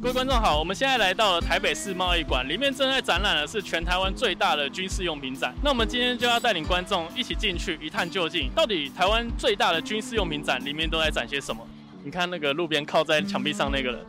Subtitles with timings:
[0.00, 5.54] 各位观众好，我们现在来到了台北市贸易馆，里面正在展览的是全台湾最大的军事用品展。
[5.62, 11.62] 那我们今天就要带领观众一起进去一探究竟，到底台湾最大的军事用品展里面都在展些什么？
[12.02, 14.00] 你看那个路边靠在墙壁上那个人，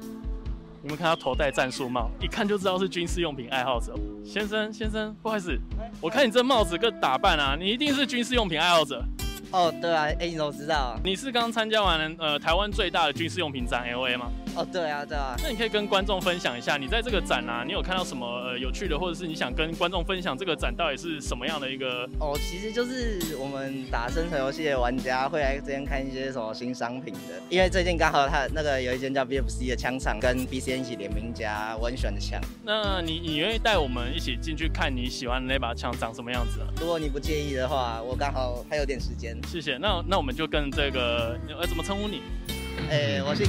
[0.83, 2.09] 有没有看他头戴战术帽？
[2.21, 3.93] 一看就知道是军事用品爱好者。
[4.23, 5.59] 先生，先生，不好意思，
[5.99, 9.03] 我看你这帽子跟打扮啊，你一定是军事用品爱好者。
[9.52, 10.98] 哦，对啊，哎，你怎么知道？
[11.04, 14.30] 你是刚参加完呃台湾最大的军事用品展 L A 吗？
[14.56, 15.36] 哦，对啊，对啊。
[15.42, 22.08] 那你可以跟观众分享一下，你在这个展啊，你有看到什么呃有趣的，或者是你想跟观众分享这个展到底是什么样的一个？
[22.18, 32.40] 哦，其实就是我们打生存游戏的玩家会来这边看一些什么新商品的，因为最近刚好他那个有一间叫 B F C 的枪厂跟 B C N 一起联名加我很喜欢的枪。
[32.64, 36.66] 那你你愿意带我们一起进去看你喜欢的那把枪长什么样子啊？
[36.80, 39.36] 如果你不介意的话，我刚好还有点时间。
[39.46, 39.76] 谢谢。
[39.76, 42.22] 那那我们就跟这个呃怎么称呼你？
[42.90, 43.46] 哎，我姓。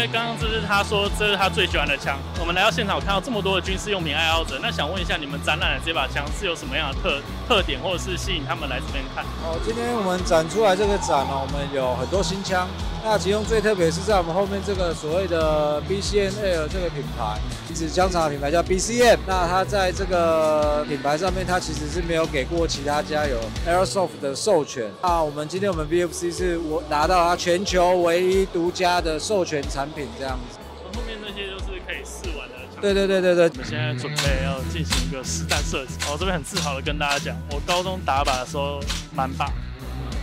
[0.00, 9.22] 为刚刚这是他说这是他最喜欢的枪，我们来到现场我看到这么多的军事用品爱好者，那想问一下你们展览的这把枪是有什么样的特特点，或者是吸引他们来这边看？
[9.44, 12.66] 哦，今天我们展出来这个展呢，我们有很多新枪，
[13.02, 17.40] 那其中最特别是在我们后面这个所谓的 BCN Air 这个品牌，
[17.74, 24.92] 指枪厂的品牌叫 BCM，那它在这个品牌上面，它其实是没有给过其他家有 Airsoft 的授权。
[25.02, 30.58] 那我们今天我们 BFC 是我拿到它全球唯一独家的授权产品这样子。
[30.94, 32.54] 后面那些都是可以试玩的。
[32.80, 33.48] 对对对对对。
[33.48, 35.94] 我们现在准备要进行一个实弹射击。
[36.12, 38.78] 我这边很自豪的跟大家讲，我高中打靶的时候
[39.14, 39.48] 满靶。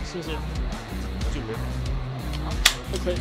[0.04, 0.30] 谢谢。
[2.94, 3.14] OK。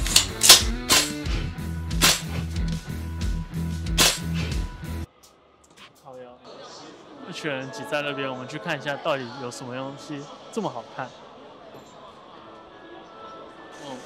[6.03, 6.29] 好呀。
[7.29, 10.21] 一群人挤在那边，我们去看一下到底有什么东西
[10.51, 11.07] 这么好看。
[13.85, 13.97] 哦。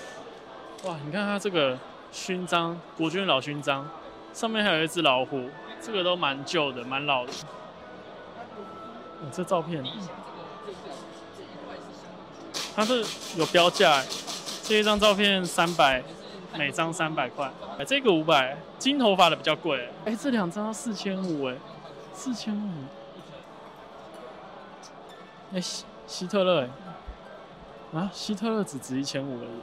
[0.85, 1.77] 哇，你看它这个
[2.11, 3.87] 勋章，国军老勋章，
[4.33, 5.47] 上面还有一只老虎，
[5.79, 7.31] 这个都蛮旧的，蛮老的。
[9.21, 9.85] 哦，这照片，
[12.75, 13.05] 它是
[13.37, 14.03] 有标价，
[14.63, 16.01] 这一张照片三百，
[16.57, 17.51] 每张三百块。
[17.77, 19.89] 哎，这个五百，金头发的比较贵。
[20.05, 21.55] 哎，这两张要四千五，哎，
[22.13, 22.69] 四千五。
[25.53, 26.61] 哎，希希特勒，
[27.93, 29.59] 哎，啊，希特勒只值一千五而已。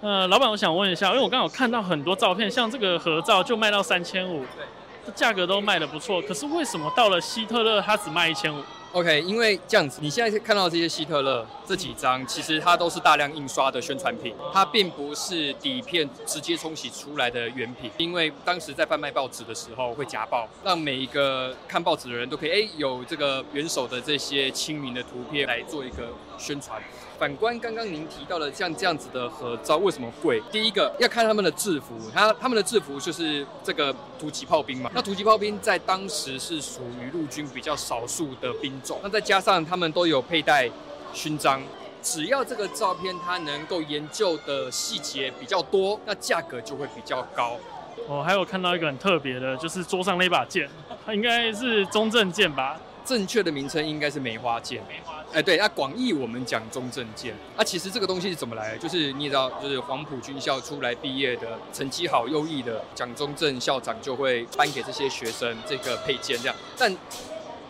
[0.00, 4.44] 呃，老板，我想问一下，因为我刚好看到很多照片，像这个合照就卖到三千五，
[5.04, 6.22] 这价格都卖的不错。
[6.22, 8.62] 可是为什么到了希特勒他只卖一千五
[8.92, 17.90] ？OK，因为这样子，你现在看到这些希特勒这几张，其实它都是大量印刷的宣传品，它并不是底片直接冲洗出来的原品。
[17.98, 26.82] 因为当时在贩卖报纸的时候会夹报，让每一个看报纸的人都可以哎有这个元首的这些亲民的图片来做一个宣传。
[27.18, 30.40] 反观刚刚您提到的像这样子的合照，为什么贵？
[30.52, 34.88] 第一个要看他们的制服，他他们的制服就是这个突击炮兵嘛。
[34.94, 40.70] 那突击炮兵在当时是属于陆军比较少数的兵种，那再加上他们都有佩戴
[41.12, 41.60] 勋章，
[42.00, 47.56] 只要这个照片它能够研究的细节比较多，那价格就会比较高。
[48.06, 50.70] 哦，还有看到一个很特别的，就是桌上那把剑，
[51.04, 52.78] 它 应该是中正剑吧？
[53.04, 54.82] 正确的名称应该是梅花剑。
[54.86, 57.34] 梅花，哎，对，那广义我们讲中正剑。
[57.56, 58.78] 那其实这个东西是怎么来的？
[58.78, 66.56] 就是你也知道，就是黄埔军校出来毕业的成绩好、优异的，蒋中正校长就会颁给这些学生这个配件这样。
[66.78, 66.94] 但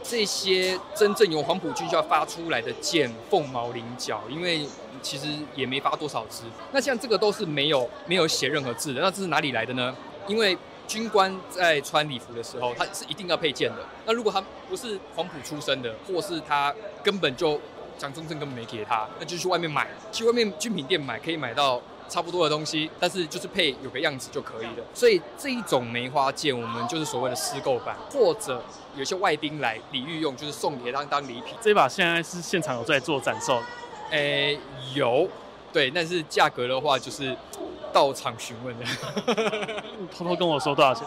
[0.03, 4.65] 这些真正由黄埔军校发出来的剑凤毛麟角，因为
[5.03, 5.27] 其实
[5.57, 6.45] 也没发多少支。
[6.73, 9.95] 那像这个都是没有没有写任何字的，那这是哪里来的呢？
[10.29, 10.57] 因为
[10.89, 13.77] 军官在穿礼服的时候，他是一定要配件的。
[14.07, 16.75] 那如果他不是黄埔出身的，或是他
[17.05, 17.61] 根本就
[17.99, 24.85] 蒋中正根本没给他，那就去外面买，去外面军品店买，可以买到差不多的东西，但是就是配有个样子就可以了。
[24.95, 28.65] 所以这一种梅花剑，我们就是所谓的私购版，或者
[28.97, 31.55] 有些外宾来礼遇用，就是送给他当礼品。
[31.61, 33.61] 这把现在是现场有在做展售，
[34.11, 34.59] 诶，
[34.95, 35.29] 有，
[35.71, 37.37] 对，但是价格的话就是。
[37.93, 38.85] 到场询问的，
[40.17, 41.07] 偷偷跟我说多少钱？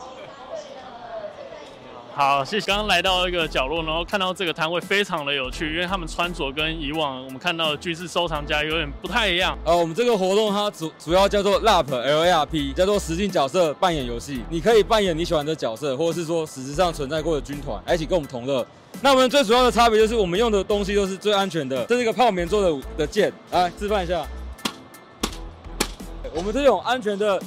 [2.14, 2.68] 好，谢谢。
[2.68, 9.58] 刚刚来到一个角落，然后看到这个摊位非常的有趣，因为他们穿着跟以往我们看到的军事收藏家有点不太一样。
[9.64, 14.44] 呃，我们这个活动它主主要叫做 LARP L A R P，叫做实境角色扮演游戏。
[14.50, 18.66] 你可以扮演你喜欢的角色，或者是说史实上存在过的军团，一起跟我们同乐。
[19.02, 24.28] 那我们最主要的差别就是我们用的东西都是最安全的，这是一个泡棉做的的剑，来示范一下。
[26.34, 27.42] 我们这种安全的。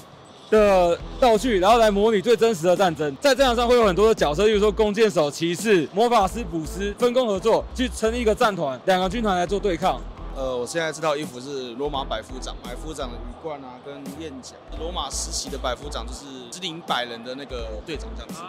[0.51, 3.17] 的道具，然后来模拟最真实的战争。
[3.19, 9.99] 在战场上会有很多的角色，例如说弓箭手、骑士、魔法师、捕师，分工合作去成立一个战团，两个军团来做对抗。
[10.37, 14.53] 呃，我现在这套衣服是罗马百夫长，百夫长的羽冠啊，跟燕甲。
[14.79, 18.43] 罗马时期的百夫长就是指领百人的那个队长这样子。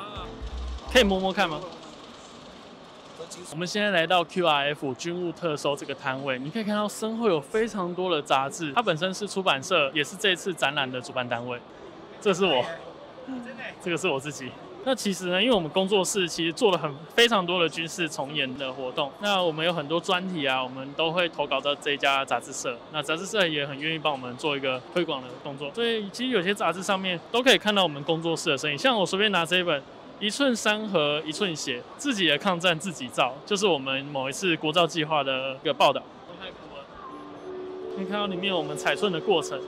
[0.91, 1.61] 可以摸摸看吗？
[3.51, 11.59] 我们现在来到 QRF 军务特搜这个摊位，你可以看到身后有非常多的杂志，它本身是出版社，也是这次展览的主办单位。
[12.21, 12.63] 这是我，
[13.83, 14.49] 这个是我自己。
[14.87, 22.77] 那其实呢，因为我们工作室其实做了很非常多的军事重演的活动，那我们有很多专题啊，我们都会投稿到这家杂志社。
[22.93, 25.71] 那杂志社也很愿意帮我们做一个推广的动作。
[25.73, 28.77] 所以其实有些杂志上面都可以看到我们工作室的身影。
[28.77, 29.81] 像我随便拿这一本
[30.19, 36.01] 《一寸山河一寸血》，自己的抗战自己造，就是我们某一次国造计划的一个报道。
[37.95, 39.59] 可以看到里面我们彩寸的过程。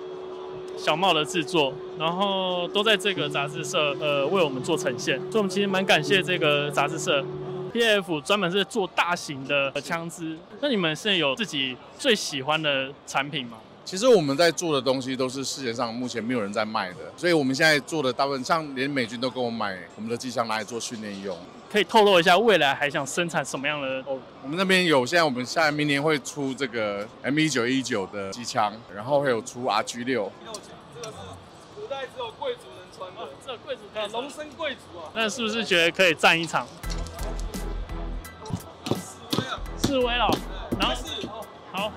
[0.77, 7.25] 小帽的制作，然后都在这个杂志社呃为我们做呈现，所以我们其实蛮感谢这个杂志社
[7.73, 10.37] ，P F 专门是做大型的枪支。
[10.61, 13.57] 那你们是有自己最喜欢的产品吗？
[13.87, 21.37] 其实我们在做的东西都是世界上目前没有人在卖的，所以我们现在做的大部分，像连美军都跟我买我们的机枪拿来做训练用。
[21.71, 23.87] 可以透露一下未来还想生产什么样的？
[24.05, 30.29] 哦，我们那边有，现在我们下明年会出这个 M 一九一九的机枪，然后会有出 R G 六。
[30.93, 31.13] 这个是
[31.73, 35.11] 古代只有贵族能穿的，这贵族啊，龙身贵族啊。
[35.13, 36.67] 那是不是觉得可以战一场？
[38.85, 38.93] 示
[39.37, 39.59] 威啊！
[39.81, 40.29] 示威了，
[40.77, 40.95] 然后
[41.71, 41.93] 好，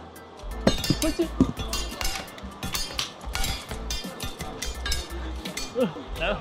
[1.00, 1.26] 快去。
[6.20, 6.38] 来了。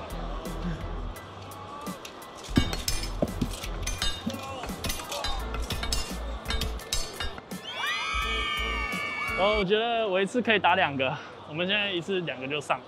[9.41, 11.15] 哦，我觉得我一次可以打两个。
[11.47, 12.79] 我们现在一次两个就上，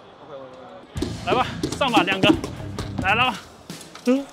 [1.26, 2.30] 来吧，上吧，两个，
[3.02, 3.34] 来了，
[4.06, 4.26] 嗯，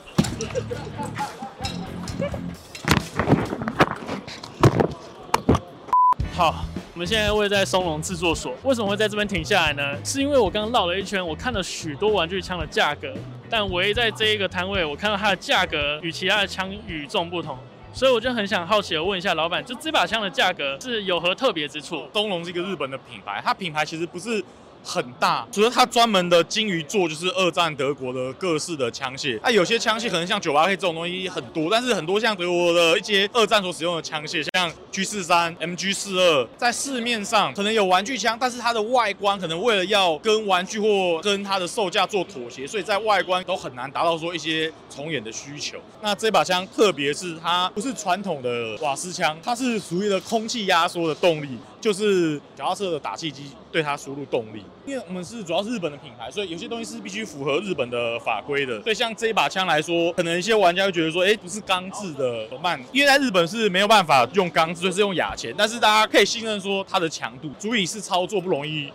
[6.35, 6.64] 好，
[6.99, 9.97] 我们现在位在松隆制作所，为什么会在这边停下来呢？
[10.05, 13.15] 是因为我刚刚绕了一圈，我看了许多玩具枪的价格，
[13.49, 17.56] 但唯一在这一个摊位，我看到它的价格与其他的枪与众不同。
[17.93, 22.03] 所以我就很想好奇的问一下老板，就这把枪的价格是有何特别之处？
[22.12, 24.45] 东龙是一个日本的品牌，它品牌其实不是。
[24.85, 29.39] 很大，除了它专门的金鱼座就是二战德国的各式的枪械。
[29.43, 45.79] 那有些枪械可能像九八 K 这种东西很多，但是很多像德国的一些二战所使用的枪械，像 G 四三、MG 四二，在市面上可能有玩具枪，但是它的外观可能为了要跟玩具或跟它的售价做妥协，所以在外观都很难达到说一些重演的需求。
[46.01, 51.59] 那这把枪特别是它不是传统的瓦斯枪，它是属于的空气压缩的动力。
[51.81, 58.83] 就是脚踏车的打气机对它输入动力，因为我们是主要是日本的品牌，所以有些东西是必须符合日本的法规的。
[58.83, 65.55] 所以像这一把枪来说，可能一些玩家会觉得说，哎，不是钢制的慢，因为在日本是没有办法用钢制，就是用亚钳。
[65.57, 68.91] 但是大家可以信任说它的强度足以是操作不容易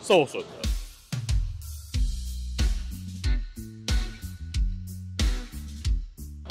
[0.00, 0.68] 受损的。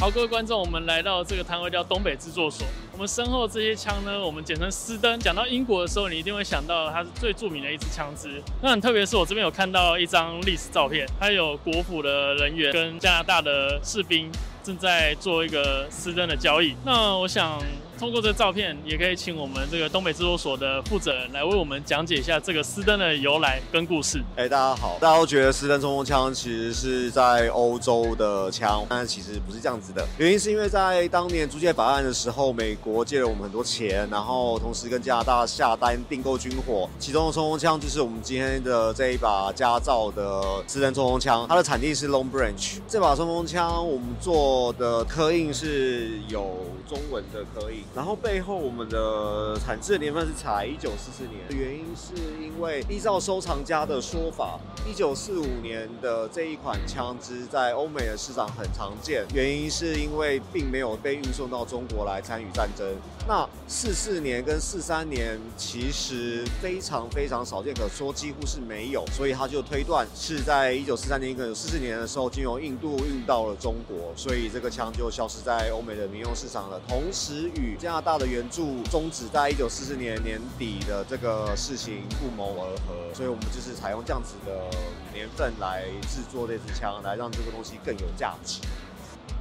[0.04, 2.68] 好，各位观众，我们来到这个摊位叫东北制作所。
[2.92, 5.18] 我们身后这些枪呢，我们简称斯登。
[5.18, 8.44] 讲到英国的时候，你一定会想到它是最著名的一支枪支。
[8.62, 14.30] 那很特别是，我这边有看到一张历史照片，它有国府的人员跟加拿大的士兵
[14.62, 16.76] 正在做一个斯登的交易。
[16.84, 17.58] 那我想。
[18.04, 24.22] 通过这照片，也可以请我们这个东北制作所的负责人来为我们讲解一下这个斯登的由来跟故事。
[24.36, 30.06] 哎，大家好，大家都觉得斯登冲锋枪其实是在欧洲的枪，但其实不是这样子的。
[30.18, 42.80] 原因是因为在当年租借法案的时候，美国借了我们很多钱，然后同时跟加拿大下单订购军火，其中的冲锋枪就是我们今天的这一把加造的斯登冲锋枪，它的产地是 Long Branch。
[42.86, 47.82] 这把冲锋枪我们做的刻印是有中文的刻印。
[47.96, 54.60] 然后背后我们的产制的年份是才一九四四年，原因是因为依照收藏家的说法，
[54.90, 62.96] 一九四五年的这一款枪支在欧美的市场很常见，原因是因为并没有被运送到中国来参与战争。
[63.28, 76.82] 那四四年跟四三年其实非常非常少见，可说几乎是没有，所以他就推断是在一九四三年跟四四年的时候，经由印度运到了中国，所以这个枪就消失在欧美的民用市场了。
[76.88, 84.70] 同时与加拿大的援助终止在一九四四年年底的这个事情不谋而合，所以我们就是采用这样子的
[85.14, 88.62] 年份来制作这支枪，来让这个东西更有价值。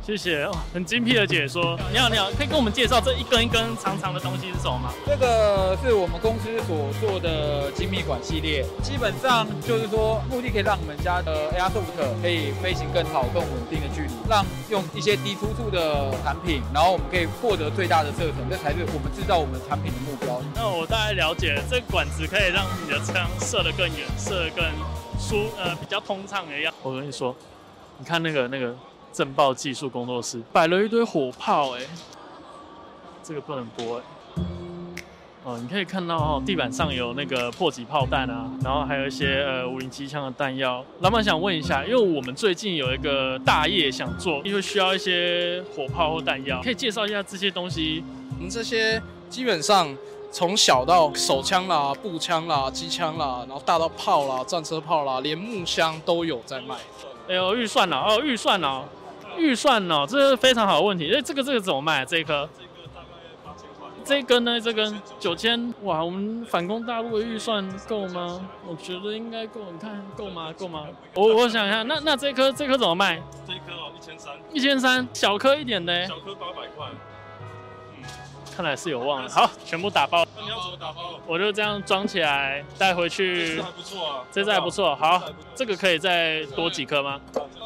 [0.04, 1.78] 谢谢，哦，很精辟的解说。
[1.92, 4.92] 你好，你好，可以跟我们介绍这一根一根长长的东西是什么吗？
[5.06, 20.42] 这个是我们公司所做的精密管系列，基本上就是说，目的可以让我们家的 Airsoft 可以飞行更好、更稳定的距离，让用一些低突触的产品，然后我们可以获得最大的射程，这才是我们制造我们产品的目标。
[20.56, 24.64] 那我大概了解，这管子可以让你的枪射得更远，射得更
[25.16, 26.74] 舒，呃，比较通畅的样。
[26.82, 27.36] 我跟你说，
[27.98, 28.74] 你看那个那个。
[29.12, 31.80] 震爆技术工作室摆了一堆火炮，哎，
[33.22, 34.02] 这个不能播哎。
[35.44, 40.84] 哦，你可以看到哦，地板上有那个破击炮弹啊，然后还有一些呃五零机枪的弹药。
[41.00, 48.04] 老板想问一下，因为我们最近有一个大业想做，因为需要一些火炮或弹药，可以介绍一下这些东西。
[48.36, 49.92] 我们这些基本上
[50.30, 56.76] 从小到手枪啦、步枪啦、机枪啦，然后大到炮啦、战车炮啦，连木箱都有在卖。
[57.28, 58.88] 哎呦，预算了哦，预算了。
[59.36, 61.12] 预算哦，这是非常好的问题。
[61.14, 62.04] 哎，这个这个怎么卖？
[62.04, 62.48] 这一颗？
[62.56, 63.06] 这个大概
[63.44, 63.88] 八千块。
[64.04, 64.60] 这根呢？
[64.60, 65.72] 这根九千。
[65.82, 68.40] 哇，我们反攻大陆的预算够吗？
[68.66, 69.60] 我觉得应该够。
[69.72, 70.52] 你看够吗？
[70.52, 70.86] 够吗？
[71.14, 73.22] 我我想一下，那那这颗这颗怎么卖？
[73.46, 74.32] 这一颗哦，一千三。
[74.52, 76.06] 一千三，小颗一点的。
[76.06, 76.86] 小颗八百块。
[78.52, 79.30] 嗯，看来是有望了。
[79.30, 80.26] 好，全部打包。
[80.36, 81.18] 那你要怎么打包？
[81.26, 83.56] 我就这样装起来带回去。
[83.56, 84.24] 这还不错啊。
[84.30, 84.94] 这只还不错。
[84.96, 85.22] 好，
[85.54, 87.20] 这个可以再多几颗吗？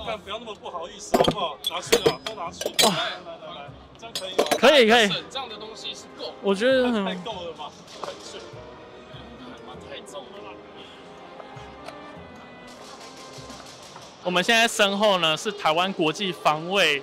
[0.06, 1.58] 但，不要那么不好意思，好不好？
[1.70, 2.68] 拿去了，都拿去。
[2.86, 4.44] 哇，来来来来，这样可以吗？
[4.58, 5.24] 可以可以。
[5.30, 6.32] 这样的东西是够。
[6.42, 7.70] 我觉得太够了吧？
[9.90, 10.50] 太重了吧？
[14.22, 17.02] 我们现在身后呢是台湾国际防卫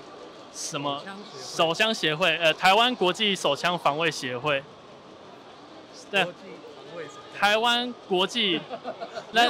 [0.54, 1.02] 什么
[1.40, 2.38] 手枪协会？
[2.38, 4.64] 呃，台湾国际手枪防卫协会。
[6.12, 6.26] 对。
[7.38, 8.60] 台湾国际。
[9.34, 9.48] 来，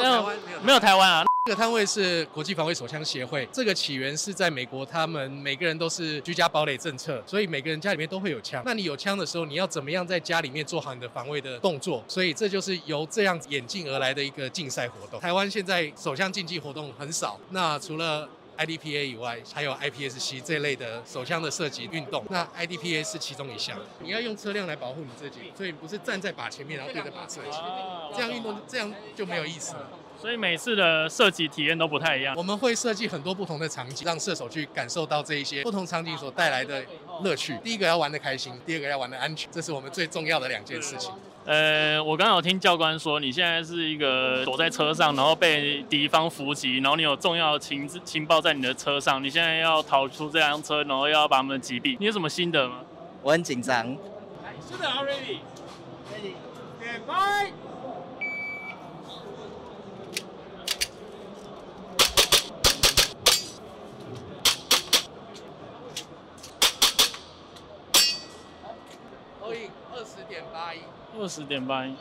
[0.63, 1.23] 没有台湾啊。
[1.45, 8.63] 这个摊位是国际防卫手枪协会，这个起源是在美国，他们每个人都是居家堡垒政策，所以每个人家里面都会有枪。
[8.65, 12.01] 那你有枪的时候，你要怎么样在家里面做好你的防卫的动作？
[12.07, 15.19] 所以这就是由这样演进而来的一个竞赛活动。
[15.19, 22.23] 台湾现在手枪竞技活动很少，那除了 IDPA 以外，还有 IPSC 这类的手枪的射击运动。
[22.29, 27.57] 那 IDPA 是其中一项，你要用车辆来保护你自己，所以不是站在靶前面然后对着靶射击，
[28.15, 29.89] 这样运动这样就没有意思了。
[30.23, 32.33] 所以每次的设计体验都不太一样。
[32.37, 36.81] 我们会设计很多不同的场景，让射手去感受到这一些不同场景所带来的
[37.23, 37.57] 乐趣。
[37.61, 41.11] 第一个要玩的开心，第二个要玩的安全，这是我们最重要的两件事情。
[41.43, 51.97] 呃，我刚刚有听教官说，你现在是一个躲在车上，然后被敌方伏击，然后你有重要情情报在你的车上，你现在要逃出这辆车，然后要把他们击毙。
[51.99, 52.79] 你有什么心得吗？
[53.21, 53.97] 我很紧张。
[54.71, 57.51] 是的，Ready，Ready，Stand by。
[71.17, 71.95] 二十点半。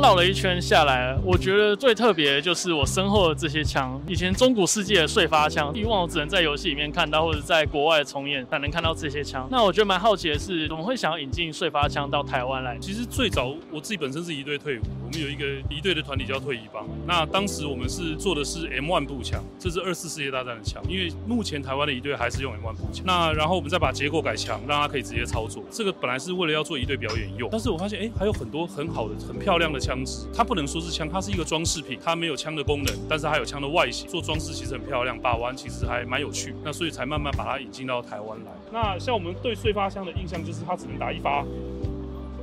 [0.00, 4.00] 绕了一圈下来，我觉得最特别的就是我身后的这些枪。
[4.08, 9.46] 以前中古世纪的碎发枪，以往我只能在游戏里面看到，或者在国外重演才能看到这些枪。
[9.50, 12.78] 那我觉得蛮好奇的是，怎么会想要引进碎发枪到台湾来？
[12.80, 16.86] 其实最早我自己本身是一队退伍，我们有一个一队的团体叫退役帮。
[17.06, 20.82] 那当时我们是做的是 M1 步枪，这是二次世界大战的枪。
[20.88, 23.04] 因为目前台湾的一队还是用 M1 步枪。
[23.06, 25.62] 那然后我们再把结构改强，让它可以直接操作。
[25.70, 30.44] 这个本来是为了要做一队表演用，但是我发现哎，还有很多很好的、很漂亮的枪枪支，它。
[30.50, 38.50] 不能说是枪，它是一个装饰品，它没有枪的功能，但是它有枪的外形，做装饰其实很漂亮，把玩其实还蛮有趣，那所以才慢慢把它引进到台湾来。
[38.72, 41.44] 那像我们对碎发枪的印象就是它只能打一发，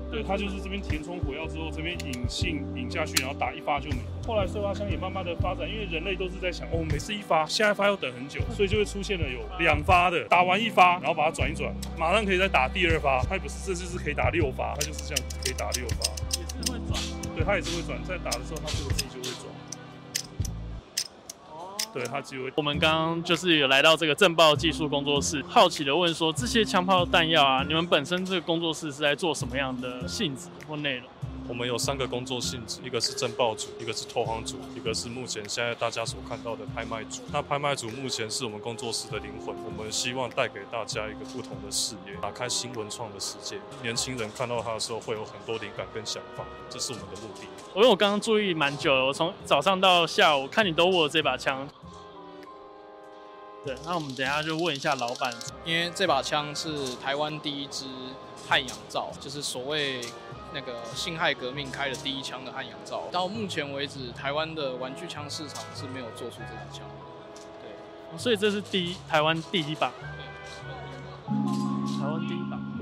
[0.10, 4.04] 对，它就是这边填充火药之后，这边引信引下去，然后打一发就没了。
[4.25, 13.22] 后来碎发枪也慢慢的发展，因为人类都是在想，哦，每次一发，下一发要等很久，所以就会出现了有两发的，打完一发，然后把它转一转，马上可以再打第二发。
[13.27, 16.06] 它也不是，这就是可以打六发，它就是这样可以打六发，
[17.38, 19.46] 对，它也是会转，在打的时候，它这个自己就会转。
[21.51, 21.77] 哦。
[21.94, 22.51] 对，它只有。
[22.56, 31.08] 我们刚刚就是有来到这个震爆技术工作室，好奇的问说，这些枪炮弹药啊，你们本身这个工作室是在做什么样的性质或内容？
[31.48, 37.22] 我们有三个工作性质，一个是震爆组，一个是拓荒组，一个是目前现在大家所看到的拍卖组。
[37.32, 43.58] 那拍卖组目前是我们工作室的灵魂，我们希望带给大家一个不同的视野，打开新文创的世界。
[43.82, 47.48] 年轻人看到它的时候会有很多灵感跟想法，这是我们的目的。
[47.75, 51.68] 因为我刚刚注意蛮久了，我从早上到下午看你都握这把枪。
[53.66, 57.86] 对，那我们等下就问一下老板，因为这把枪是台湾第一支
[58.48, 60.01] 汉阳造，就是所谓。
[60.54, 66.88] 那个辛亥革命开的第一枪的汉阳造，到目前为止，台湾的玩具枪市场是没有做出这支枪，
[67.62, 71.57] 对，所以这是第一台湾第一把，台湾第一把。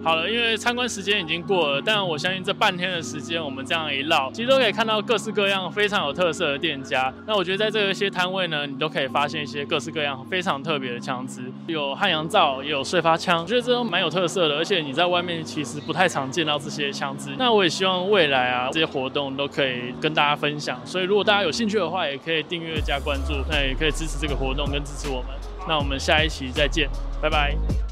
[0.05, 7.11] 好了，因为参观时间已经过了，但我相信这半天的时间，我们这样一绕，其实都可以看到各式各样非常有特色的店家。
[7.25, 14.55] 那我觉得在这些摊位呢，你都可以发现一些各式各样非常特别的枪支，有汉阳造，也有碎发枪，我觉得这都蛮有特色的。
[14.57, 17.31] 而且你在外面其实不太常见到这些枪支。
[17.39, 20.79] 那我也希望未来啊，这些活动都可以跟大家分享。
[20.85, 25.31] 所以如果大家有兴趣的话，也可以订阅加关注，那也可以支持这个活动跟支持我们。
[25.67, 26.87] 那我们下一期再见，
[27.19, 27.84] 拜拜。